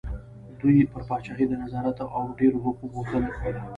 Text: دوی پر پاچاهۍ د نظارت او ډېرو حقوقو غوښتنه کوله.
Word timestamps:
دوی 0.59 0.79
پر 0.91 1.01
پاچاهۍ 1.09 1.45
د 1.47 1.53
نظارت 1.63 1.97
او 2.17 2.23
ډېرو 2.39 2.57
حقوقو 2.65 2.93
غوښتنه 2.95 3.29
کوله. 3.39 3.61